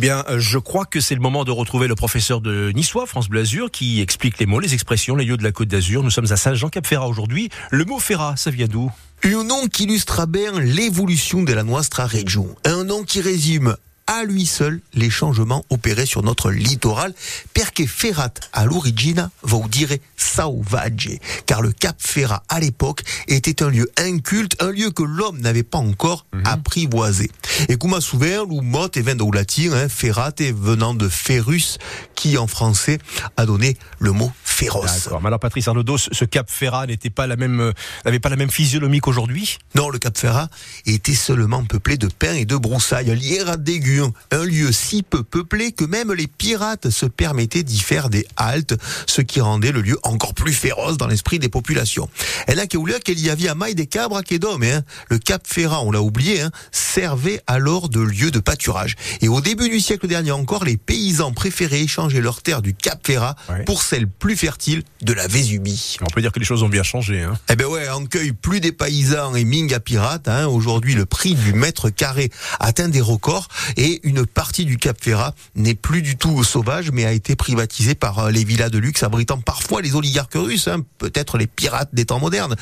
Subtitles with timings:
[0.00, 3.28] bien, euh, je crois que c'est le moment de retrouver le professeur de Niçois, France
[3.28, 6.02] Bleu Azur, qui explique les mots, les expressions, les lieux de la Côte d'Azur.
[6.02, 7.50] Nous sommes à Saint-Jean-Cap-Ferrat aujourd'hui.
[7.70, 8.90] Le mot Ferrat, ça vient d'où?
[9.22, 12.48] Un nom qui illustre bien l'évolution de la nostra région.
[12.64, 13.76] Un nom qui résume
[14.10, 17.14] à lui seul les changements opérés sur notre littoral,
[17.54, 21.10] perché Ferrat à l'origine vous dire sauvage,
[21.46, 25.62] car le Cap Ferrat à l'époque était un lieu inculte, un lieu que l'homme n'avait
[25.62, 27.30] pas encore apprivoisé.
[27.68, 31.78] Et comme souvent, le mot est venu au latin, hein, Ferrat est venant de Ferrus,
[32.16, 32.98] qui en français
[33.36, 35.04] a donné le mot féroce.
[35.04, 35.20] D'accord.
[35.22, 37.72] Mais alors, Patrice Arnaudot, ce Cap Ferrat n'était pas la même, euh,
[38.04, 39.56] n'avait pas la même physionomie qu'aujourd'hui?
[39.74, 40.48] Non, le Cap Ferrat
[40.84, 45.72] était seulement peuplé de pins et de broussailles, à dégueu, un lieu si peu peuplé
[45.72, 48.74] que même les pirates se permettaient d'y faire des haltes,
[49.06, 52.08] ce qui rendait le lieu encore plus féroce dans l'esprit des populations.
[52.46, 54.82] Et là, qu'il y avait à maille des cabres à d'hommes, hein?
[55.08, 58.96] Le Cap Ferrat, on l'a oublié, hein, servait alors de lieu de pâturage.
[59.22, 63.00] Et au début du siècle dernier encore, les paysans préféraient échanger leurs terres du Cap
[63.06, 63.64] Ferrat Ouais.
[63.64, 64.49] pour celles plus fertiles
[65.02, 65.96] de la Vésubie?
[66.00, 67.22] On peut dire que les choses ont bien changé.
[67.22, 67.38] Hein.
[67.48, 70.28] Eh ben ouais, on cueille plus des paysans et ming à pirates.
[70.28, 70.46] Hein.
[70.46, 75.34] Aujourd'hui, le prix du mètre carré atteint des records et une partie du Cap Ferrat
[75.54, 79.02] n'est plus du tout sauvage, mais a été privatisée par euh, les villas de luxe
[79.02, 80.84] abritant parfois les oligarques russes, hein.
[80.98, 82.56] peut-être les pirates des temps modernes.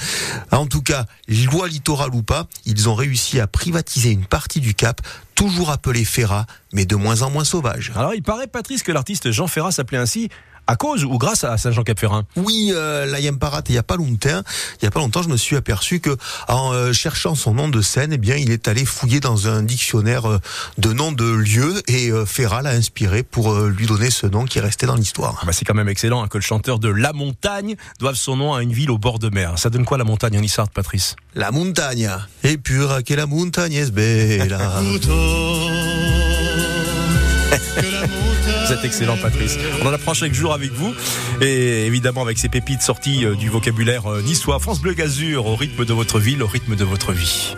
[0.50, 4.74] En tout cas, loi littorale ou pas, ils ont réussi à privatiser une partie du
[4.74, 5.00] Cap,
[5.34, 7.92] toujours appelée Ferrat, mais de moins en moins sauvage.
[7.94, 10.28] Alors, il paraît, Patrice, que l'artiste Jean Ferrat s'appelait ainsi
[10.68, 12.24] à cause ou grâce à Saint-Jean-Cap-Ferrat.
[12.36, 14.42] Oui, euh, la Yamparate, il y a pas longtemps,
[14.80, 16.16] il y a pas longtemps, je me suis aperçu que
[16.46, 19.62] en euh, cherchant son nom de scène, eh bien, il est allé fouiller dans un
[19.62, 20.38] dictionnaire euh,
[20.76, 24.44] de noms de lieux et euh, Ferrat l'a inspiré pour euh, lui donner ce nom
[24.44, 25.38] qui est resté dans l'histoire.
[25.40, 28.36] Ah bah, c'est quand même excellent hein, que le chanteur de La Montagne doive son
[28.36, 29.58] nom à une ville au bord de mer.
[29.58, 31.16] Ça donne quoi la montagne en Issart, Patrice?
[31.34, 32.10] La montagne,
[32.44, 34.82] et pure que la montagne est bella.
[38.68, 39.56] Vous êtes excellent, Patrice.
[39.80, 40.94] On en apprend chaque jour avec vous.
[41.40, 45.56] Et évidemment, avec ces pépites sorties euh, du vocabulaire euh, niçois, France Bleu Gazur, au
[45.56, 47.56] rythme de votre ville, au rythme de votre vie.